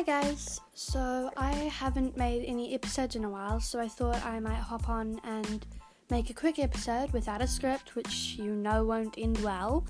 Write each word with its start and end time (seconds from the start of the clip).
Hi 0.00 0.22
guys! 0.22 0.62
So 0.72 1.30
I 1.36 1.52
haven't 1.52 2.16
made 2.16 2.46
any 2.46 2.72
episodes 2.72 3.16
in 3.16 3.24
a 3.24 3.28
while, 3.28 3.60
so 3.60 3.78
I 3.78 3.86
thought 3.86 4.24
I 4.24 4.40
might 4.40 4.54
hop 4.54 4.88
on 4.88 5.20
and 5.24 5.66
make 6.10 6.30
a 6.30 6.32
quick 6.32 6.58
episode 6.58 7.12
without 7.12 7.42
a 7.42 7.46
script, 7.46 7.94
which 7.94 8.36
you 8.38 8.54
know 8.54 8.82
won't 8.82 9.16
end 9.18 9.36
well, 9.42 9.84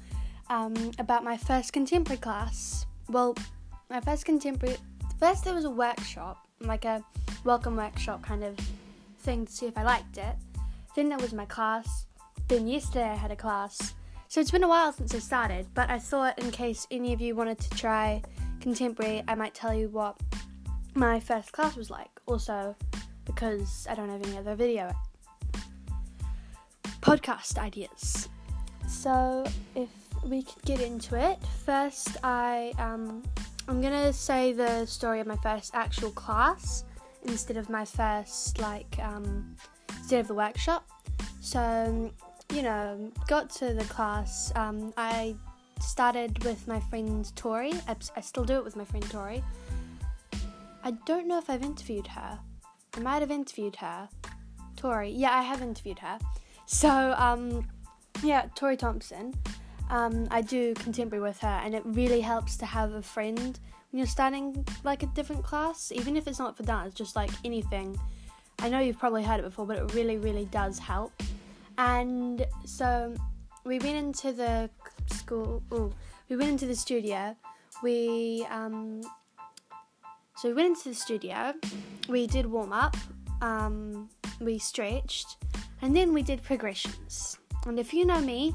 um, 0.48 0.74
about 0.98 1.22
my 1.22 1.36
first 1.36 1.72
contemporary 1.72 2.18
class. 2.18 2.86
Well, 3.08 3.36
my 3.88 4.00
first 4.00 4.24
contemporary. 4.24 4.78
First, 5.20 5.44
there 5.44 5.54
was 5.54 5.64
a 5.64 5.70
workshop, 5.70 6.44
like 6.58 6.84
a 6.84 7.04
welcome 7.44 7.76
workshop 7.76 8.20
kind 8.20 8.42
of 8.42 8.58
thing 9.20 9.46
to 9.46 9.52
see 9.52 9.66
if 9.66 9.78
I 9.78 9.84
liked 9.84 10.18
it. 10.18 10.34
Then 10.96 11.08
there 11.08 11.18
was 11.18 11.32
my 11.32 11.44
class. 11.44 12.06
Then 12.48 12.66
yesterday 12.66 13.10
I 13.10 13.14
had 13.14 13.30
a 13.30 13.36
class. 13.36 13.94
So 14.26 14.40
it's 14.40 14.50
been 14.50 14.64
a 14.64 14.68
while 14.68 14.92
since 14.92 15.14
I 15.14 15.20
started, 15.20 15.68
but 15.72 15.88
I 15.88 16.00
thought 16.00 16.36
in 16.40 16.50
case 16.50 16.84
any 16.90 17.12
of 17.12 17.20
you 17.20 17.36
wanted 17.36 17.60
to 17.60 17.70
try 17.70 18.22
contemporary, 18.60 19.22
I 19.28 19.34
might 19.34 19.54
tell 19.54 19.74
you 19.74 19.88
what 19.88 20.20
my 20.94 21.20
first 21.20 21.52
class 21.52 21.76
was 21.76 21.90
like. 21.90 22.10
Also, 22.26 22.76
because 23.24 23.86
I 23.88 23.94
don't 23.94 24.08
have 24.08 24.22
any 24.22 24.36
other 24.36 24.54
video 24.54 24.92
podcast 27.00 27.58
ideas. 27.58 28.28
So, 28.88 29.44
if 29.74 29.88
we 30.24 30.42
could 30.42 30.62
get 30.64 30.80
into 30.80 31.16
it, 31.16 31.38
first 31.64 32.16
I 32.22 32.72
um, 32.78 33.22
I'm 33.68 33.80
gonna 33.80 34.12
say 34.12 34.52
the 34.52 34.84
story 34.86 35.20
of 35.20 35.26
my 35.26 35.36
first 35.36 35.74
actual 35.74 36.10
class 36.10 36.84
instead 37.24 37.56
of 37.56 37.70
my 37.70 37.84
first 37.84 38.58
like 38.58 38.98
um, 39.00 39.56
instead 39.98 40.20
of 40.20 40.28
the 40.28 40.34
workshop. 40.34 40.88
So, 41.40 42.12
you 42.52 42.62
know, 42.62 43.10
got 43.28 43.48
to 43.50 43.72
the 43.72 43.84
class. 43.84 44.52
Um, 44.56 44.92
I 44.96 45.36
started 45.82 46.42
with 46.44 46.66
my 46.68 46.80
friend 46.80 47.30
Tori. 47.36 47.72
I, 47.88 47.96
I 48.16 48.20
still 48.20 48.44
do 48.44 48.54
it 48.54 48.64
with 48.64 48.76
my 48.76 48.84
friend 48.84 49.08
Tori. 49.10 49.42
I 50.82 50.92
don't 51.06 51.26
know 51.26 51.38
if 51.38 51.50
I've 51.50 51.62
interviewed 51.62 52.06
her. 52.08 52.38
I 52.96 53.00
might 53.00 53.20
have 53.20 53.30
interviewed 53.30 53.76
her. 53.76 54.08
Tori. 54.76 55.10
Yeah, 55.10 55.32
I 55.32 55.42
have 55.42 55.62
interviewed 55.62 55.98
her. 55.98 56.18
So, 56.66 57.14
um, 57.18 57.68
yeah, 58.22 58.46
Tori 58.54 58.76
Thompson. 58.76 59.34
Um, 59.90 60.28
I 60.30 60.40
do 60.40 60.74
contemporary 60.74 61.22
with 61.22 61.38
her, 61.40 61.60
and 61.64 61.74
it 61.74 61.82
really 61.84 62.20
helps 62.20 62.56
to 62.58 62.66
have 62.66 62.92
a 62.92 63.02
friend 63.02 63.58
when 63.90 63.98
you're 63.98 64.06
starting 64.06 64.64
like 64.84 65.02
a 65.02 65.06
different 65.06 65.44
class, 65.44 65.92
even 65.92 66.16
if 66.16 66.28
it's 66.28 66.38
not 66.38 66.56
for 66.56 66.62
dance, 66.62 66.94
just 66.94 67.16
like 67.16 67.30
anything. 67.44 67.98
I 68.60 68.68
know 68.68 68.78
you've 68.78 68.98
probably 68.98 69.24
heard 69.24 69.40
it 69.40 69.42
before, 69.42 69.66
but 69.66 69.78
it 69.78 69.94
really, 69.94 70.16
really 70.16 70.44
does 70.46 70.78
help. 70.78 71.12
And 71.76 72.46
so 72.64 73.14
we 73.64 73.78
went 73.78 73.96
into 73.96 74.32
the 74.32 74.70
school. 75.14 75.62
Ooh, 75.72 75.92
we 76.28 76.36
went 76.36 76.50
into 76.50 76.66
the 76.66 76.76
studio. 76.76 77.36
We 77.82 78.46
um, 78.50 79.02
so 80.36 80.48
we 80.48 80.54
went 80.54 80.68
into 80.68 80.88
the 80.88 80.94
studio. 80.94 81.54
We 82.08 82.26
did 82.26 82.46
warm 82.46 82.72
up. 82.72 82.96
Um, 83.42 84.08
we 84.40 84.58
stretched, 84.58 85.36
and 85.82 85.94
then 85.94 86.12
we 86.12 86.22
did 86.22 86.42
progressions. 86.42 87.38
And 87.66 87.78
if 87.78 87.92
you 87.92 88.06
know 88.06 88.20
me, 88.20 88.54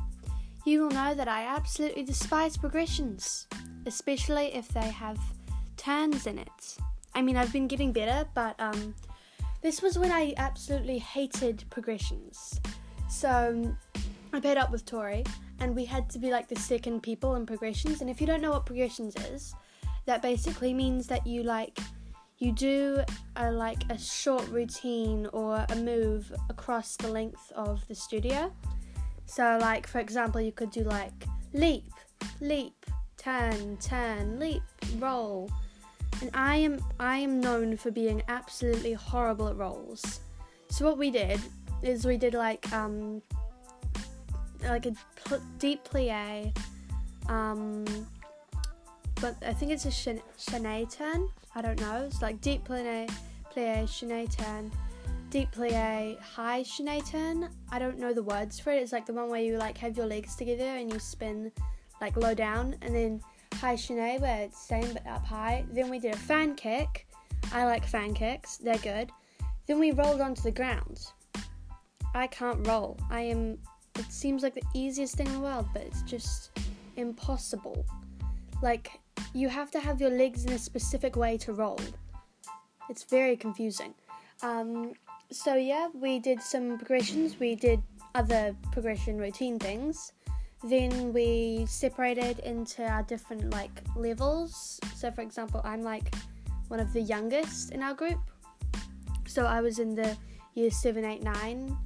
you 0.65 0.81
will 0.81 0.89
know 0.89 1.13
that 1.13 1.27
I 1.27 1.43
absolutely 1.45 2.03
despise 2.03 2.57
progressions, 2.57 3.47
especially 3.85 4.47
if 4.55 4.67
they 4.69 4.89
have 4.89 5.19
turns 5.77 6.25
in 6.25 6.39
it. 6.39 6.77
I 7.13 7.21
mean, 7.21 7.37
I've 7.37 7.53
been 7.53 7.67
getting 7.67 7.91
better, 7.91 8.27
but 8.33 8.59
um, 8.59 8.95
this 9.61 9.81
was 9.81 9.97
when 9.97 10.11
I 10.11 10.33
absolutely 10.37 10.97
hated 10.97 11.63
progressions. 11.69 12.59
So 13.09 13.75
I 14.33 14.39
paired 14.39 14.57
up 14.57 14.71
with 14.71 14.85
Tori, 14.85 15.23
and 15.59 15.75
we 15.75 15.85
had 15.85 16.09
to 16.11 16.19
be 16.19 16.31
like 16.31 16.47
the 16.47 16.59
second 16.59 17.01
people 17.01 17.35
in 17.35 17.45
progressions. 17.45 18.01
And 18.01 18.09
if 18.09 18.19
you 18.19 18.27
don't 18.27 18.41
know 18.41 18.51
what 18.51 18.65
progressions 18.65 19.15
is, 19.31 19.53
that 20.05 20.21
basically 20.21 20.73
means 20.73 21.07
that 21.07 21.25
you 21.25 21.43
like 21.43 21.79
you 22.37 22.51
do 22.51 23.01
a 23.37 23.49
like 23.49 23.81
a 23.89 23.97
short 23.97 24.47
routine 24.49 25.25
or 25.31 25.65
a 25.69 25.75
move 25.75 26.33
across 26.49 26.97
the 26.97 27.07
length 27.07 27.51
of 27.55 27.87
the 27.87 27.95
studio. 27.95 28.51
So 29.25 29.57
like 29.61 29.87
for 29.87 29.99
example, 29.99 30.41
you 30.41 30.51
could 30.51 30.71
do 30.71 30.83
like 30.83 31.25
leap, 31.53 31.91
leap, 32.41 32.85
turn, 33.17 33.77
turn, 33.77 34.39
leap, 34.39 34.63
roll. 34.97 35.49
And 36.21 36.29
I 36.33 36.57
am 36.57 36.79
I 36.99 37.17
am 37.17 37.39
known 37.39 37.77
for 37.77 37.91
being 37.91 38.21
absolutely 38.27 38.93
horrible 38.93 39.47
at 39.47 39.57
rolls. 39.57 40.19
So 40.69 40.85
what 40.85 40.97
we 40.97 41.11
did 41.11 41.39
is 41.81 42.05
we 42.05 42.17
did 42.17 42.33
like 42.33 42.71
um 42.73 43.21
like 44.65 44.85
a 44.85 44.93
pl- 45.23 45.41
deep 45.59 45.83
plie, 45.83 46.55
um, 47.29 47.85
but 49.21 49.35
I 49.45 49.53
think 49.53 49.71
it's 49.71 49.85
a 49.85 49.91
ch- 49.91 50.21
chaîné 50.37 50.91
turn. 50.91 51.29
I 51.55 51.61
don't 51.61 51.79
know. 51.79 52.03
It's 52.05 52.21
like 52.21 52.41
deep 52.41 52.65
plie, 52.65 53.09
plie, 53.51 53.85
chaîné 53.85 54.29
turn, 54.35 54.71
deep 55.29 55.51
plie, 55.51 56.17
high 56.19 56.63
chaîné 56.63 57.09
turn. 57.09 57.49
I 57.71 57.79
don't 57.79 57.97
know 57.97 58.13
the 58.13 58.23
words 58.23 58.59
for 58.59 58.71
it. 58.71 58.81
It's 58.81 58.91
like 58.91 59.05
the 59.05 59.13
one 59.13 59.29
where 59.29 59.41
you 59.41 59.57
like 59.57 59.77
have 59.77 59.95
your 59.95 60.07
legs 60.07 60.35
together 60.35 60.63
and 60.63 60.91
you 60.91 60.99
spin 60.99 61.51
like 62.01 62.17
low 62.17 62.33
down, 62.33 62.75
and 62.81 62.93
then 62.93 63.21
high 63.55 63.75
chaîné 63.75 64.19
where 64.19 64.41
it's 64.43 64.59
same 64.59 64.91
but 64.93 65.05
up 65.07 65.25
high. 65.25 65.65
Then 65.71 65.89
we 65.89 65.99
did 65.99 66.13
a 66.13 66.17
fan 66.17 66.55
kick. 66.55 67.07
I 67.53 67.65
like 67.65 67.85
fan 67.85 68.13
kicks. 68.13 68.57
They're 68.57 68.77
good. 68.79 69.11
Then 69.67 69.79
we 69.79 69.91
rolled 69.91 70.21
onto 70.21 70.41
the 70.41 70.51
ground. 70.51 71.11
I 72.13 72.27
can't 72.27 72.65
roll. 72.67 72.97
I 73.09 73.21
am 73.21 73.57
it 73.97 74.11
seems 74.11 74.43
like 74.43 74.53
the 74.53 74.63
easiest 74.73 75.15
thing 75.15 75.27
in 75.27 75.33
the 75.33 75.39
world, 75.39 75.67
but 75.73 75.81
it's 75.81 76.01
just 76.03 76.51
impossible. 76.97 77.85
Like, 78.61 78.99
you 79.33 79.49
have 79.49 79.71
to 79.71 79.79
have 79.79 80.01
your 80.01 80.09
legs 80.09 80.45
in 80.45 80.53
a 80.53 80.57
specific 80.57 81.15
way 81.15 81.37
to 81.39 81.53
roll. 81.53 81.79
It's 82.89 83.03
very 83.03 83.35
confusing. 83.35 83.93
Um, 84.41 84.93
so, 85.31 85.55
yeah, 85.55 85.87
we 85.93 86.19
did 86.19 86.41
some 86.41 86.77
progressions, 86.77 87.39
we 87.39 87.55
did 87.55 87.81
other 88.13 88.55
progression 88.71 89.17
routine 89.17 89.59
things. 89.59 90.11
Then 90.63 91.13
we 91.13 91.65
separated 91.67 92.39
into 92.39 92.83
our 92.83 93.03
different 93.03 93.51
like 93.51 93.81
levels. 93.95 94.79
So, 94.95 95.11
for 95.11 95.21
example, 95.21 95.61
I'm 95.63 95.83
like 95.83 96.13
one 96.69 96.79
of 96.79 96.91
the 96.93 97.01
youngest 97.01 97.71
in 97.71 97.83
our 97.83 97.93
group. 97.93 98.19
So, 99.27 99.45
I 99.45 99.61
was 99.61 99.79
in 99.79 99.95
the 99.95 100.17
year 100.53 100.71
7, 100.71 101.03
8, 101.03 101.23
9 101.23 101.77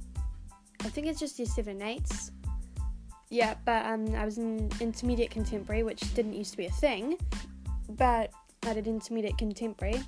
I 0.82 0.88
think 0.88 1.06
it's 1.06 1.20
just 1.20 1.38
year 1.38 1.46
seven 1.46 1.82
eights. 1.82 2.32
Yeah, 3.28 3.54
but 3.64 3.86
um, 3.86 4.14
I 4.14 4.24
was 4.24 4.38
in 4.38 4.70
intermediate 4.80 5.30
contemporary, 5.30 5.82
which 5.82 6.00
didn't 6.14 6.32
used 6.32 6.50
to 6.52 6.56
be 6.56 6.66
a 6.66 6.70
thing, 6.70 7.16
but 7.90 8.32
I 8.66 8.74
did 8.74 8.86
intermediate 8.88 9.38
contemporary. 9.38 10.02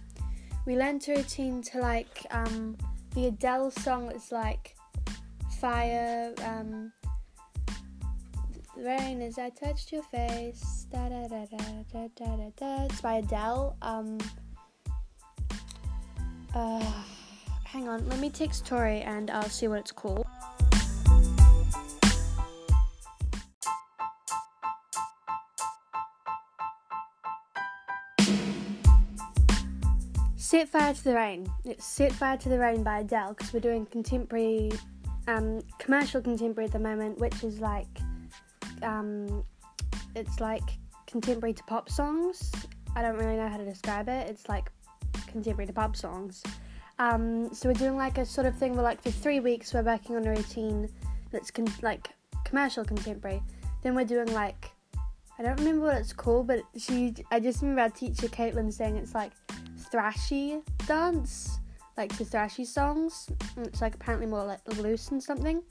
We 0.66 0.76
learned 0.76 1.02
to 1.02 1.14
routine 1.14 1.62
to 1.62 1.78
like 1.78 2.26
um, 2.30 2.76
the 3.14 3.26
Adele 3.26 3.70
song 3.70 4.08
that's 4.08 4.32
like 4.32 4.76
fire. 5.60 6.34
Um, 6.44 6.92
rain 8.76 9.22
as 9.22 9.38
I 9.38 9.50
touched 9.50 9.92
your 9.92 10.02
face. 10.02 10.86
Da 10.90 11.08
da 11.08 11.28
da 11.28 11.44
da 11.46 11.58
da 11.92 12.08
da 12.16 12.36
da 12.36 12.50
da. 12.56 12.84
It's 12.86 13.00
by 13.00 13.14
Adele. 13.14 13.76
Um. 13.82 14.18
Uh, 16.54 16.84
hang 17.64 17.88
on, 17.88 18.06
let 18.08 18.18
me 18.18 18.28
text 18.28 18.66
Tori 18.66 19.00
and 19.00 19.30
I'll 19.30 19.48
see 19.48 19.68
what 19.68 19.78
it's 19.78 19.92
called. 19.92 20.26
Set 30.52 30.68
Fire 30.68 30.92
to 30.92 31.04
the 31.04 31.14
Rain. 31.14 31.50
It's 31.64 31.82
Set 31.82 32.12
Fire 32.12 32.36
to 32.36 32.48
the 32.50 32.58
Rain 32.58 32.82
by 32.82 32.98
Adele 32.98 33.30
because 33.30 33.54
we're 33.54 33.60
doing 33.60 33.86
contemporary, 33.86 34.70
um, 35.26 35.62
commercial 35.78 36.20
contemporary 36.20 36.66
at 36.66 36.72
the 36.72 36.78
moment, 36.78 37.16
which 37.18 37.42
is 37.42 37.58
like, 37.58 37.86
um, 38.82 39.44
it's 40.14 40.40
like 40.40 40.76
contemporary 41.06 41.54
to 41.54 41.62
pop 41.62 41.88
songs. 41.88 42.52
I 42.94 43.00
don't 43.00 43.16
really 43.16 43.36
know 43.36 43.48
how 43.48 43.56
to 43.56 43.64
describe 43.64 44.10
it. 44.10 44.28
It's 44.28 44.46
like 44.46 44.70
contemporary 45.26 45.68
to 45.68 45.72
pop 45.72 45.96
songs. 45.96 46.42
Um, 46.98 47.48
so 47.54 47.70
we're 47.70 47.74
doing 47.74 47.96
like 47.96 48.18
a 48.18 48.26
sort 48.26 48.46
of 48.46 48.54
thing 48.54 48.74
where 48.74 48.84
like 48.84 49.00
for 49.00 49.10
three 49.10 49.40
weeks 49.40 49.72
we're 49.72 49.80
working 49.80 50.16
on 50.16 50.26
a 50.26 50.32
routine 50.32 50.86
that's 51.30 51.50
con- 51.50 51.72
like 51.80 52.10
commercial 52.44 52.84
contemporary. 52.84 53.42
Then 53.82 53.94
we're 53.94 54.04
doing 54.04 54.30
like 54.34 54.70
I 55.38 55.44
don't 55.44 55.58
remember 55.58 55.86
what 55.86 55.96
it's 55.96 56.12
called, 56.12 56.48
but 56.48 56.60
she 56.76 57.14
I 57.30 57.40
just 57.40 57.62
remember 57.62 57.80
our 57.80 57.88
teacher 57.88 58.28
Caitlin 58.28 58.70
saying 58.70 58.98
it's 58.98 59.14
like 59.14 59.32
thrashy 59.92 60.62
dance, 60.86 61.58
like 61.96 62.16
to 62.16 62.24
thrashy 62.24 62.66
songs. 62.66 63.28
It's 63.58 63.80
like 63.80 63.94
apparently 63.94 64.26
more 64.26 64.44
like 64.44 64.60
loose 64.78 65.08
and 65.08 65.22
something. 65.22 65.62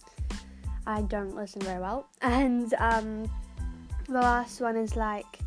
I 0.86 1.02
don't 1.04 1.36
listen 1.36 1.62
very 1.62 1.80
well. 1.80 2.08
And 2.22 2.74
um, 2.76 3.30
the 4.08 4.20
last 4.20 4.62
one 4.62 4.76
is 4.78 4.96
like 4.96 5.40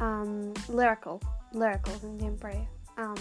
um, 0.00 0.52
lyrical, 0.68 1.22
lyrical 1.52 1.98
contemporary. 1.98 2.68
Um, 2.96 3.16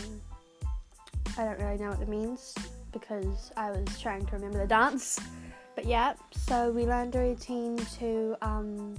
I 1.38 1.46
don't 1.46 1.60
really 1.60 1.78
know 1.78 1.90
what 1.90 2.02
it 2.02 2.10
means 2.10 2.54
because 2.92 3.52
I 3.58 3.72
was 3.72 4.00
trying 4.00 4.26
to 4.28 4.34
remember 4.34 4.60
the 4.60 4.68
dance. 4.68 5.20
But 5.76 5.86
yeah, 5.86 6.14
so 6.32 6.70
we 6.70 6.86
learned 6.86 7.16
a 7.16 7.20
routine 7.20 7.78
to 7.98 8.36
um, 8.44 8.96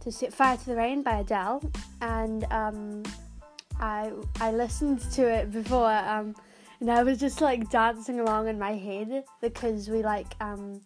to 0.00 0.10
set 0.10 0.34
fire 0.34 0.56
to 0.56 0.66
the 0.66 0.74
rain 0.74 1.04
by 1.04 1.20
Adele, 1.20 1.62
and 2.00 2.44
um, 2.50 3.04
I 3.80 4.12
I 4.40 4.50
listened 4.52 5.00
to 5.12 5.22
it 5.22 5.50
before, 5.52 5.92
um, 5.92 6.34
and 6.80 6.90
I 6.90 7.02
was 7.02 7.18
just 7.18 7.40
like 7.40 7.70
dancing 7.70 8.20
along 8.20 8.48
in 8.48 8.58
my 8.58 8.74
head 8.74 9.24
because 9.40 9.88
we 9.88 10.02
like 10.02 10.34
um, 10.40 10.80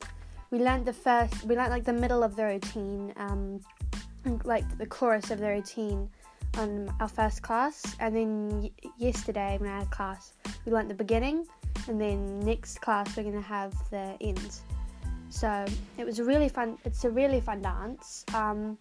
we 0.51 0.59
learned 0.59 0.87
the 0.87 0.93
first 0.93 1.45
we 1.45 1.57
learned 1.57 1.71
like 1.71 1.85
the 1.85 1.93
middle 1.93 2.23
of 2.23 2.37
the 2.37 2.45
routine, 2.45 3.13
um, 3.17 3.61
like 4.45 4.67
the 4.79 4.87
chorus 4.87 5.31
of 5.31 5.39
the 5.39 5.49
routine 5.49 6.09
on 6.59 6.95
our 7.01 7.09
first 7.09 7.43
class, 7.43 7.83
and 8.01 8.15
then 8.15 8.63
y- 8.63 8.71
yesterday 8.99 9.57
when 9.59 9.71
I 9.71 9.79
had 9.81 9.91
class, 9.91 10.33
we 10.65 10.73
learnt 10.73 10.89
the 10.89 10.95
beginning, 10.95 11.47
and 11.89 12.01
then 12.01 12.41
next 12.41 12.81
class 12.81 13.17
we're 13.17 13.25
gonna 13.25 13.41
have 13.41 13.73
the 13.91 14.17
end. 14.21 14.61
So 15.31 15.65
it 15.97 16.05
was 16.05 16.19
a 16.19 16.25
really 16.25 16.51
fun. 16.51 16.77
It's 16.85 17.05
a 17.05 17.11
really 17.11 17.41
fun 17.41 17.63
dance. 17.63 18.25
Um, 18.35 18.77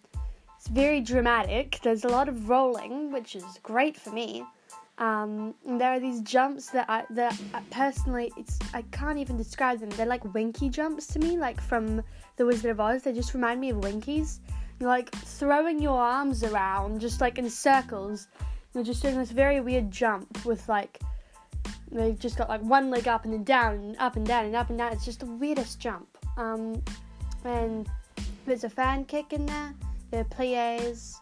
it's 0.62 0.70
very 0.70 1.00
dramatic. 1.00 1.80
There's 1.82 2.04
a 2.04 2.08
lot 2.08 2.28
of 2.28 2.48
rolling, 2.48 3.10
which 3.10 3.34
is 3.34 3.58
great 3.64 3.96
for 3.96 4.10
me. 4.10 4.44
Um, 4.98 5.56
there 5.66 5.90
are 5.90 5.98
these 5.98 6.20
jumps 6.20 6.70
that 6.70 6.88
I 6.88 7.02
that 7.10 7.36
I 7.52 7.62
personally 7.70 8.30
it's 8.36 8.60
I 8.72 8.82
can't 8.92 9.18
even 9.18 9.36
describe 9.36 9.80
them. 9.80 9.90
They're 9.90 10.06
like 10.06 10.22
winky 10.34 10.68
jumps 10.68 11.08
to 11.08 11.18
me, 11.18 11.36
like 11.36 11.60
from 11.60 12.00
The 12.36 12.46
Wizard 12.46 12.70
of 12.70 12.78
Oz. 12.78 13.02
They 13.02 13.12
just 13.12 13.34
remind 13.34 13.60
me 13.60 13.70
of 13.70 13.78
winkies. 13.78 14.38
You're 14.78 14.88
like 14.88 15.10
throwing 15.10 15.82
your 15.82 15.98
arms 15.98 16.44
around 16.44 17.00
just 17.00 17.20
like 17.20 17.38
in 17.38 17.50
circles. 17.50 18.28
You're 18.72 18.84
just 18.84 19.02
doing 19.02 19.18
this 19.18 19.32
very 19.32 19.60
weird 19.60 19.90
jump 19.90 20.44
with 20.44 20.68
like 20.68 21.00
they've 21.90 22.20
just 22.20 22.38
got 22.38 22.48
like 22.48 22.62
one 22.62 22.88
leg 22.88 23.08
up 23.08 23.24
and 23.24 23.34
then 23.34 23.42
down 23.42 23.74
and 23.74 23.96
up 23.98 24.14
and 24.14 24.24
down 24.24 24.44
and 24.44 24.54
up 24.54 24.68
and 24.68 24.78
down. 24.78 24.92
It's 24.92 25.04
just 25.04 25.18
the 25.18 25.26
weirdest 25.26 25.80
jump. 25.80 26.06
Um, 26.36 26.80
and 27.44 27.88
there's 28.46 28.62
a 28.62 28.70
fan 28.70 29.06
kick 29.06 29.32
in 29.32 29.44
there. 29.46 29.74
Are 30.12 30.24
plies. 30.24 31.18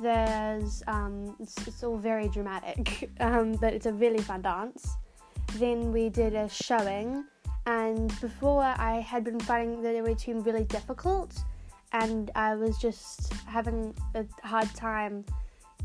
There's 0.00 0.82
um, 0.86 1.34
it's, 1.40 1.66
it's 1.66 1.82
all 1.82 1.98
very 1.98 2.28
dramatic, 2.28 3.10
um, 3.20 3.52
but 3.54 3.74
it's 3.74 3.86
a 3.86 3.92
really 3.92 4.20
fun 4.20 4.42
dance. 4.42 4.94
Then 5.54 5.92
we 5.92 6.08
did 6.08 6.34
a 6.34 6.48
showing, 6.48 7.24
and 7.66 8.08
before 8.20 8.62
I 8.62 9.00
had 9.00 9.24
been 9.24 9.40
finding 9.40 9.82
the 9.82 10.00
routine 10.02 10.42
really 10.42 10.64
difficult, 10.64 11.42
and 11.92 12.30
I 12.36 12.54
was 12.54 12.78
just 12.78 13.32
having 13.46 13.94
a 14.14 14.24
hard 14.46 14.72
time 14.74 15.24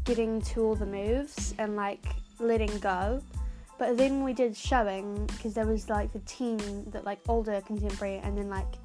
getting 0.04 0.40
to 0.42 0.64
all 0.64 0.76
the 0.76 0.86
moves 0.86 1.56
and 1.58 1.76
like 1.76 2.06
letting 2.40 2.78
go. 2.78 3.22
But 3.80 3.98
then 3.98 4.24
we 4.24 4.34
did 4.34 4.56
showing 4.56 5.26
because 5.26 5.56
there 5.56 5.66
was 5.66 5.90
like 5.90 6.14
the 6.14 6.20
teen, 6.20 6.90
that 6.92 7.06
like 7.06 7.20
older 7.28 7.60
contemporary, 7.62 8.20
and 8.24 8.38
then 8.38 8.50
like 8.50 8.76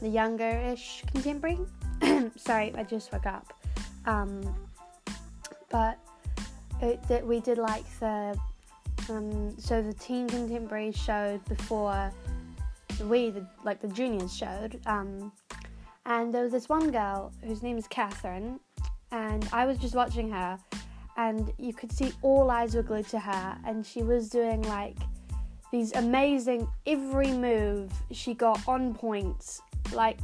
the 0.00 0.08
younger-ish 0.08 1.02
contemporary. 1.12 1.58
Sorry, 2.36 2.74
I 2.76 2.82
just 2.84 3.12
woke 3.12 3.26
up. 3.26 3.52
Um, 4.06 4.42
but 5.70 5.98
it, 6.80 7.02
that 7.08 7.26
we 7.26 7.40
did 7.40 7.58
like 7.58 7.84
the 8.00 8.38
um, 9.08 9.58
so 9.58 9.82
the 9.82 9.92
teen 9.92 10.28
contemporary 10.28 10.92
showed 10.92 11.44
before 11.46 12.12
we 13.04 13.30
the 13.30 13.46
like 13.64 13.80
the 13.80 13.88
juniors 13.88 14.36
showed. 14.36 14.80
Um, 14.86 15.32
and 16.06 16.32
there 16.32 16.42
was 16.42 16.52
this 16.52 16.68
one 16.68 16.90
girl 16.90 17.32
whose 17.44 17.62
name 17.62 17.76
is 17.76 17.86
Catherine, 17.86 18.58
and 19.12 19.48
I 19.52 19.66
was 19.66 19.78
just 19.78 19.94
watching 19.94 20.30
her 20.30 20.58
and 21.16 21.52
you 21.58 21.74
could 21.74 21.92
see 21.92 22.12
all 22.22 22.50
eyes 22.50 22.74
were 22.74 22.82
glued 22.82 23.06
to 23.08 23.18
her 23.18 23.58
and 23.66 23.84
she 23.84 24.02
was 24.02 24.30
doing 24.30 24.62
like 24.62 24.96
these 25.72 25.92
amazing 25.94 26.66
every 26.86 27.32
move 27.32 27.92
she 28.10 28.32
got 28.32 28.60
on 28.66 28.94
point 28.94 29.60
like 29.92 30.20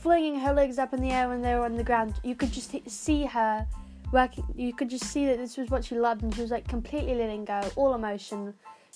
flinging 0.00 0.38
her 0.38 0.52
legs 0.52 0.78
up 0.78 0.92
in 0.92 1.00
the 1.00 1.10
air 1.10 1.28
when 1.28 1.40
they 1.40 1.54
were 1.54 1.64
on 1.64 1.76
the 1.76 1.84
ground 1.84 2.14
you 2.22 2.34
could 2.34 2.52
just 2.52 2.72
see 2.90 3.24
her 3.24 3.66
working 4.12 4.44
you 4.54 4.72
could 4.72 4.90
just 4.90 5.04
see 5.04 5.26
that 5.26 5.38
this 5.38 5.56
was 5.56 5.70
what 5.70 5.84
she 5.84 5.98
loved 5.98 6.22
and 6.22 6.34
she 6.34 6.42
was 6.42 6.50
like 6.50 6.66
completely 6.68 7.14
letting 7.14 7.44
go 7.44 7.60
all 7.76 7.94
emotion 7.94 8.52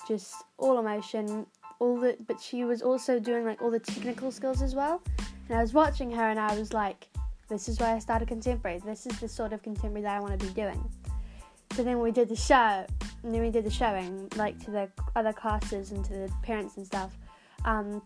just 0.07 0.35
all 0.59 0.79
emotion 0.79 1.47
all 1.81 1.99
the 1.99 2.17
but 2.27 2.41
she 2.41 2.65
was 2.65 2.83
also 2.83 3.19
doing 3.19 3.45
like 3.45 3.61
all 3.63 3.71
the 3.71 3.79
technical 3.79 4.31
skills 4.31 4.63
as 4.63 4.75
well 4.75 5.03
and 5.49 5.59
i 5.59 5.63
was 5.63 5.73
watching 5.73 6.11
her 6.11 6.29
and 6.29 6.39
i 6.39 6.57
was 6.59 6.73
like 6.73 7.09
this 7.49 7.67
is 7.67 7.81
why 7.81 7.95
I 7.95 7.99
started 7.99 8.29
contemporary. 8.29 8.79
This 8.85 9.07
is 9.07 9.19
the 9.21 9.29
sort 9.29 9.53
of 9.53 9.63
contemporary 9.63 10.03
that 10.03 10.17
I 10.17 10.21
want 10.21 10.39
to 10.39 10.47
be 10.47 10.53
doing. 10.53 10.83
So 11.73 11.83
then 11.83 11.99
we 11.99 12.11
did 12.11 12.29
the 12.29 12.37
show, 12.37 12.85
and 13.23 13.35
then 13.35 13.41
we 13.41 13.51
did 13.51 13.65
the 13.65 13.71
showing, 13.71 14.29
like 14.37 14.63
to 14.65 14.71
the 14.71 14.89
other 15.17 15.33
classes 15.33 15.93
and 15.93 16.05
to 16.05 16.13
the 16.13 16.33
parents 16.43 16.77
and 16.77 16.87
stuff. 16.87 17.17
Um, 17.65 18.03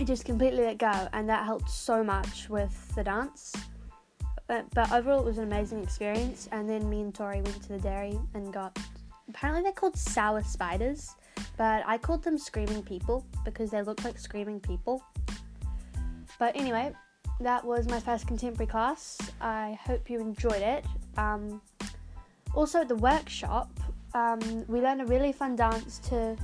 I 0.00 0.04
just 0.04 0.24
completely 0.24 0.62
let 0.62 0.78
go, 0.78 1.08
and 1.12 1.28
that 1.28 1.44
helped 1.44 1.68
so 1.68 2.04
much 2.04 2.48
with 2.48 2.94
the 2.94 3.02
dance. 3.02 3.52
But, 4.46 4.70
but 4.70 4.92
overall, 4.92 5.18
it 5.18 5.24
was 5.24 5.38
an 5.38 5.44
amazing 5.44 5.82
experience. 5.82 6.48
And 6.52 6.68
then 6.68 6.88
me 6.88 7.00
and 7.00 7.14
Tori 7.14 7.42
went 7.42 7.62
to 7.64 7.68
the 7.68 7.78
dairy 7.78 8.18
and 8.34 8.52
got 8.52 8.78
apparently 9.28 9.62
they're 9.62 9.72
called 9.72 9.96
sour 9.96 10.42
spiders, 10.42 11.14
but 11.56 11.82
I 11.86 11.98
called 11.98 12.22
them 12.22 12.38
screaming 12.38 12.82
people 12.82 13.26
because 13.44 13.70
they 13.70 13.82
look 13.82 14.04
like 14.04 14.18
screaming 14.18 14.60
people. 14.60 15.02
But 16.38 16.56
anyway, 16.56 16.92
that 17.40 17.64
was 17.64 17.88
my 17.88 18.00
first 18.00 18.26
contemporary 18.26 18.68
class. 18.68 19.18
I 19.40 19.78
hope 19.84 20.08
you 20.08 20.20
enjoyed 20.20 20.62
it. 20.62 20.84
Um, 21.16 21.60
also, 22.54 22.80
at 22.80 22.88
the 22.88 22.96
workshop, 22.96 23.68
um, 24.14 24.64
we 24.68 24.80
learned 24.80 25.02
a 25.02 25.06
really 25.06 25.32
fun 25.32 25.56
dance 25.56 25.98
to 26.08 26.36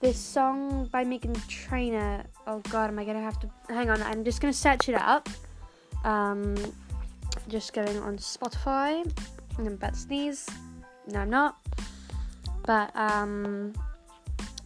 this 0.00 0.18
song 0.18 0.86
by 0.86 1.04
Meghan 1.04 1.36
Trainor. 1.46 2.24
Oh 2.46 2.60
god, 2.70 2.88
am 2.88 2.98
I 2.98 3.04
gonna 3.04 3.20
have 3.20 3.38
to 3.40 3.50
hang 3.68 3.90
on? 3.90 4.02
I'm 4.02 4.24
just 4.24 4.40
gonna 4.40 4.52
search 4.52 4.88
it 4.88 4.94
up. 4.94 5.28
Um, 6.04 6.56
just 7.48 7.74
going 7.74 7.98
on 7.98 8.16
Spotify. 8.16 9.10
I'm 9.58 9.66
about 9.66 9.92
to 9.92 10.00
sneeze. 10.00 10.48
No, 11.06 11.20
I'm 11.20 11.30
not. 11.30 11.58
But 12.64 12.94
um, 12.96 13.74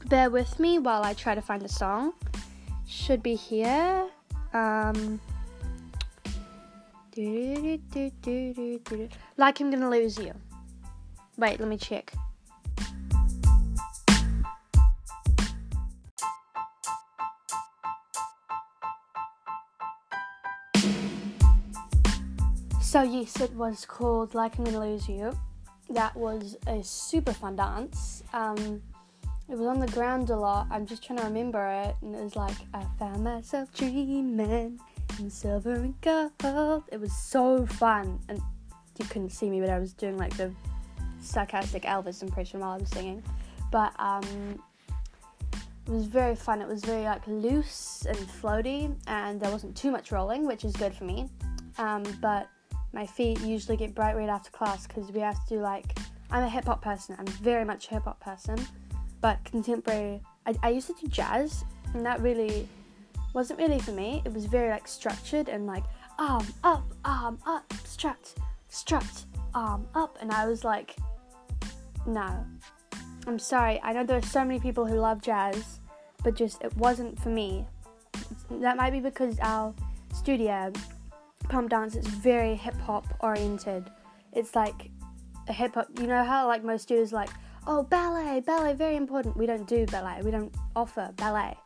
bear 0.07 0.31
with 0.31 0.61
me 0.61 0.79
while 0.79 1.03
I 1.03 1.15
try 1.15 1.35
to 1.35 1.43
find 1.43 1.63
the 1.63 1.69
song. 1.69 2.13
Should 2.87 3.23
be 3.23 3.35
here. 3.35 4.07
Um, 4.53 5.21
like 9.37 9.61
I'm 9.61 9.71
gonna 9.71 9.91
lose 9.91 10.17
you. 10.19 10.33
Wait, 11.37 11.59
let 11.59 11.69
me 11.69 11.77
check. 11.77 12.13
So 22.95 23.03
yes, 23.03 23.41
it 23.41 23.53
was 23.55 23.85
called 23.85 24.37
Like 24.37 24.57
I'm 24.57 24.65
Gonna 24.65 24.79
Lose 24.79 25.09
You. 25.09 25.37
That 25.91 26.15
was 26.15 26.57
a 26.69 26.81
super 26.85 27.33
fun 27.33 27.57
dance. 27.57 28.23
Um, 28.33 28.81
it 29.49 29.59
was 29.59 29.67
on 29.67 29.81
the 29.81 29.89
ground 29.89 30.31
a 30.31 30.37
lot. 30.37 30.69
I'm 30.71 30.87
just 30.87 31.03
trying 31.03 31.19
to 31.19 31.25
remember 31.25 31.67
it, 31.67 31.97
and 32.03 32.15
it 32.15 32.23
was 32.23 32.37
like 32.37 32.55
I 32.73 32.87
found 32.97 33.25
myself 33.25 33.75
dreaming 33.75 34.79
in 35.19 35.29
silver 35.29 35.73
and 35.73 36.01
gold. 36.03 36.85
It 36.93 37.01
was 37.01 37.13
so 37.13 37.67
fun, 37.67 38.21
and 38.29 38.41
you 39.01 39.07
couldn't 39.07 39.31
see 39.31 39.51
me, 39.51 39.59
but 39.59 39.71
I 39.71 39.81
was 39.81 39.93
doing 39.93 40.17
like 40.17 40.37
the 40.37 40.53
sarcastic 41.21 41.83
Elvis 41.83 42.23
impression 42.23 42.61
while 42.61 42.75
I 42.75 42.77
was 42.77 42.91
singing. 42.91 43.25
But 43.73 43.93
um, 43.99 44.63
it 45.85 45.91
was 45.91 46.07
very 46.07 46.37
fun. 46.37 46.63
It 46.63 46.69
was 46.69 46.85
very 46.85 47.03
like 47.03 47.27
loose 47.27 48.07
and 48.07 48.17
floaty, 48.17 48.95
and 49.09 49.41
there 49.41 49.51
wasn't 49.51 49.77
too 49.77 49.91
much 49.91 50.13
rolling, 50.13 50.47
which 50.47 50.65
is 50.65 50.73
good 50.77 50.95
for 50.95 51.03
me. 51.03 51.29
Um, 51.77 52.05
but 52.21 52.49
my 52.95 53.07
feet 53.07 53.41
usually 53.41 53.77
get 53.77 53.95
bright 53.95 54.17
red 54.17 54.29
after 54.29 54.51
class 54.51 54.87
because 54.87 55.11
we 55.11 55.21
have 55.21 55.43
to 55.49 55.57
do 55.57 55.61
like 55.61 55.99
I'm 56.31 56.43
a 56.43 56.49
hip 56.49 56.65
hop 56.65 56.83
person. 56.83 57.17
I'm 57.19 57.27
very 57.27 57.65
much 57.65 57.89
a 57.89 57.91
hip 57.91 58.05
hop 58.05 58.21
person, 58.21 58.59
but 59.21 59.45
contemporary. 59.45 60.23
I, 60.47 60.55
I 60.63 60.71
used 60.71 60.87
to 60.87 60.95
do 60.95 61.09
jazz, 61.09 61.65
and 61.93 62.05
that 62.07 62.21
really 62.21 62.69
wasn't 63.35 63.59
really 63.59 63.79
for 63.79 63.93
me. 63.93 64.23
It 64.25 64.33
was 64.33 64.47
very 64.47 64.71
like 64.71 64.89
structured 64.89 65.49
and 65.49 65.67
like 65.67 65.85
arm 66.19 66.47
up, 66.63 66.85
arm 67.05 67.39
up, 67.47 67.73
strut, 67.85 68.35
strut, 68.69 69.25
arm 69.55 69.87
um, 69.95 70.03
up, 70.03 70.17
and 70.21 70.31
I 70.33 70.47
was 70.47 70.65
like, 70.65 70.97
no. 72.07 72.45
I'm 73.27 73.39
sorry. 73.39 73.81
I 73.83 73.93
know 73.93 74.05
there 74.05 74.19
are 74.19 74.23
so 74.23 74.45
many 74.45 74.61
people 74.61 74.87
who 74.87 74.97
love 74.97 75.23
jazz, 75.23 75.81
but 76.23 76.35
just 76.35 76.63
it 76.63 76.77
wasn't 76.77 77.19
for 77.21 77.31
me. 77.31 77.67
That 78.51 78.77
might 78.77 78.91
be 78.91 79.01
because 79.01 79.39
our 79.41 79.75
studio, 80.13 80.73
Pump 81.49 81.71
Dance, 81.71 81.97
is 81.97 82.07
very 82.07 82.55
hip 82.55 82.79
hop 82.81 83.07
oriented. 83.21 83.91
It's 84.33 84.55
like 84.55 84.91
a 85.49 85.53
hip 85.53 85.75
hop. 85.75 85.89
You 86.01 86.07
know 86.07 86.25
how 86.25 86.47
like 86.47 86.65
most 86.65 86.83
studios 86.83 87.13
like, 87.13 87.31
oh 87.67 87.83
ballet, 87.83 88.41
ballet, 88.41 88.75
very 88.75 88.97
important. 88.97 89.37
We 89.37 89.47
don't 89.47 89.67
do 89.67 89.87
ballet. 89.87 90.23
We 90.23 90.31
don't 90.31 90.55
offer 90.75 91.11
ballet. 91.17 91.57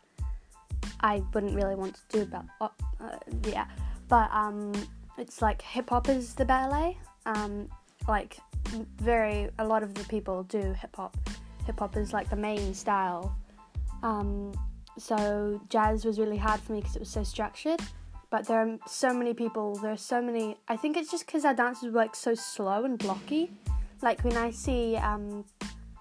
I 1.00 1.22
wouldn't 1.32 1.54
really 1.54 1.76
want 1.76 1.94
to 1.94 2.18
do 2.18 2.22
about 2.22 2.46
uh, 2.60 2.68
uh, 3.00 3.18
yeah, 3.46 3.66
but 4.08 4.30
um, 4.32 4.72
it's 5.16 5.40
like 5.40 5.62
hip 5.62 5.90
hop 5.90 6.08
is 6.08 6.34
the 6.34 6.44
ballet. 6.44 6.98
Um, 7.26 7.68
like 8.08 8.38
very 9.00 9.48
a 9.58 9.64
lot 9.64 9.82
of 9.82 9.94
the 9.94 10.04
people 10.04 10.42
do 10.44 10.72
hip 10.72 10.96
hop. 10.96 11.16
Hip 11.66 11.78
hop 11.78 11.96
is 11.96 12.12
like 12.12 12.28
the 12.30 12.36
main 12.36 12.74
style. 12.74 13.36
Um, 14.02 14.52
so 14.96 15.60
jazz 15.68 16.04
was 16.04 16.18
really 16.18 16.36
hard 16.36 16.60
for 16.60 16.72
me 16.72 16.80
because 16.80 16.96
it 16.96 17.00
was 17.00 17.10
so 17.10 17.22
structured. 17.22 17.80
But 18.30 18.46
there 18.46 18.60
are 18.60 18.78
so 18.86 19.14
many 19.14 19.32
people. 19.32 19.74
There 19.76 19.92
are 19.92 19.96
so 19.96 20.20
many. 20.20 20.56
I 20.68 20.76
think 20.76 20.96
it's 20.96 21.10
just 21.10 21.26
because 21.26 21.44
our 21.44 21.54
dances 21.54 21.92
were 21.92 21.98
like 21.98 22.14
so 22.14 22.34
slow 22.34 22.84
and 22.84 22.98
blocky. 22.98 23.50
like 24.02 24.22
when 24.22 24.36
I 24.36 24.50
see 24.50 24.96
um, 24.96 25.44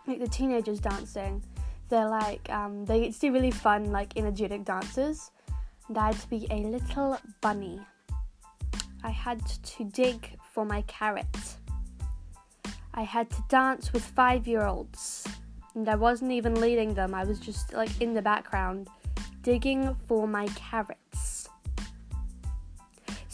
like 0.05 0.19
the 0.19 0.27
teenagers 0.27 0.79
dancing, 0.79 1.41
they're 1.89 2.09
like 2.09 2.49
um, 2.49 2.85
they 2.85 3.09
do 3.09 3.31
really 3.31 3.51
fun, 3.51 3.91
like 3.91 4.17
energetic 4.17 4.65
dances. 4.65 5.31
And 5.87 5.97
I 5.97 6.07
had 6.07 6.19
to 6.19 6.29
be 6.29 6.47
a 6.51 6.57
little 6.57 7.17
bunny. 7.41 7.79
I 9.03 9.11
had 9.11 9.45
to 9.45 9.85
dig 9.85 10.37
for 10.51 10.65
my 10.65 10.81
carrot. 10.81 11.37
I 12.93 13.03
had 13.03 13.29
to 13.29 13.43
dance 13.47 13.93
with 13.93 14.03
five 14.03 14.47
year 14.47 14.63
olds. 14.63 15.25
And 15.75 15.87
I 15.87 15.95
wasn't 15.95 16.31
even 16.31 16.59
leading 16.59 16.95
them, 16.95 17.13
I 17.13 17.23
was 17.23 17.39
just 17.39 17.71
like 17.71 18.01
in 18.01 18.15
the 18.15 18.21
background 18.21 18.89
digging 19.43 19.95
for 20.07 20.27
my 20.27 20.47
carrots. 20.55 21.06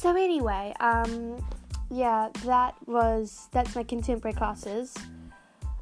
So, 0.03 0.13
anyway, 0.17 0.73
um, 0.81 1.41
yeah, 1.89 2.27
that 2.43 2.75
was 2.87 3.47
that's 3.53 3.73
my 3.73 3.83
contemporary 3.83 4.33
classes. 4.33 4.93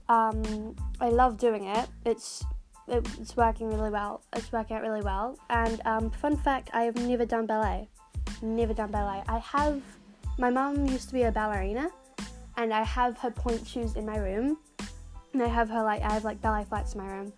Um, 0.09 0.75
I 0.99 1.09
love 1.09 1.39
doing 1.39 1.65
it. 1.65 1.89
It's 2.05 2.43
it's 2.87 3.35
working 3.35 3.67
really 3.73 3.89
well. 3.89 4.21
It's 4.33 4.51
working 4.51 4.77
out 4.77 4.83
really 4.83 5.01
well. 5.01 5.39
And 5.49 5.81
um, 5.85 6.11
fun 6.11 6.37
fact, 6.37 6.69
I 6.71 6.83
have 6.83 6.97
never 6.97 7.25
done 7.25 7.47
ballet. 7.47 7.89
Never 8.43 8.75
done 8.75 8.91
ballet. 8.91 9.23
I 9.27 9.39
have. 9.39 9.81
My 10.37 10.51
mum 10.51 10.85
used 10.85 11.07
to 11.07 11.15
be 11.15 11.23
a 11.23 11.31
ballerina, 11.31 11.89
and 12.57 12.71
I 12.71 12.83
have 12.83 13.17
her 13.17 13.31
pointe 13.31 13.65
shoes 13.65 13.95
in 13.95 14.05
my 14.05 14.17
room. 14.17 14.59
And 15.33 15.41
I 15.41 15.47
have 15.47 15.67
her 15.69 15.81
like 15.81 16.03
I 16.03 16.13
have 16.13 16.23
like 16.23 16.39
ballet 16.43 16.65
flats 16.65 16.93
in 16.93 17.01
my 17.01 17.07
room, 17.07 17.33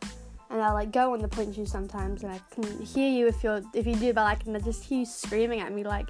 and 0.50 0.62
I 0.62 0.74
like 0.74 0.92
go 0.92 1.14
on 1.14 1.20
the 1.20 1.30
pointe 1.30 1.56
shoes 1.56 1.72
sometimes, 1.72 2.24
and 2.24 2.34
I 2.34 2.42
can 2.52 2.82
hear 2.82 3.10
you 3.10 3.28
if 3.28 3.42
you're 3.42 3.62
if 3.74 3.88
you 3.88 3.96
do 3.96 4.12
ballet, 4.12 4.36
and 4.46 4.58
I 4.58 4.60
just 4.60 4.84
hear 4.84 5.00
you 5.00 5.06
screaming 5.06 5.62
at 5.62 5.72
me 5.72 5.86
like, 5.86 6.10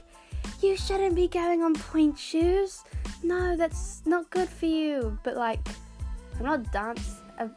"You 0.63 0.77
shouldn't 0.77 1.15
be 1.15 1.27
going 1.27 1.62
on 1.62 1.75
pointe 1.75 2.17
shoes. 2.17 2.84
No, 3.22 3.55
that's 3.55 4.01
not 4.05 4.29
good 4.29 4.50
for 4.50 4.65
you." 4.65 5.20
But 5.24 5.36
like, 5.36 5.60
I'm 6.39 6.46
not 6.46 6.72
dance. 6.72 7.20
Uh, 7.38 7.50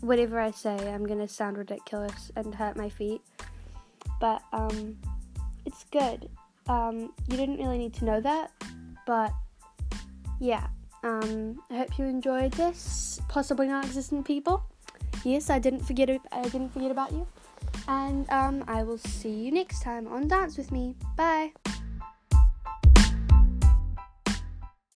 whatever 0.00 0.40
I 0.40 0.50
say, 0.50 0.76
I'm 0.92 1.06
gonna 1.06 1.28
sound 1.28 1.58
ridiculous 1.58 2.32
and 2.36 2.54
hurt 2.54 2.76
my 2.76 2.88
feet. 2.88 3.20
But 4.20 4.42
um, 4.52 4.96
it's 5.66 5.84
good. 5.92 6.30
Um, 6.66 7.12
you 7.28 7.36
didn't 7.36 7.58
really 7.58 7.78
need 7.78 7.94
to 7.94 8.04
know 8.04 8.20
that, 8.20 8.50
but 9.06 9.32
yeah. 10.40 10.66
Um, 11.02 11.60
I 11.70 11.76
hope 11.76 11.98
you 11.98 12.06
enjoyed 12.06 12.52
this. 12.52 13.20
Possibly 13.28 13.68
non-existent 13.68 14.24
people. 14.24 14.64
Yes, 15.22 15.50
I 15.50 15.58
didn't 15.58 15.80
forget. 15.80 16.08
I 16.32 16.42
didn't 16.48 16.70
forget 16.72 16.90
about 16.90 17.12
you. 17.12 17.26
And 17.86 18.28
um, 18.30 18.64
I 18.66 18.82
will 18.82 18.98
see 18.98 19.30
you 19.30 19.52
next 19.52 19.82
time 19.82 20.06
on 20.08 20.28
Dance 20.28 20.56
with 20.56 20.72
Me. 20.72 20.96
Bye. 21.16 21.52